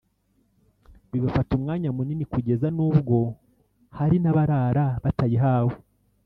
bibafata 1.11 1.51
umwanya 1.57 1.89
munini 1.97 2.23
kugeza 2.33 2.67
nubwo 2.75 3.17
hari 3.97 4.17
n’abarara 4.23 4.85
batayihawe 5.03 5.75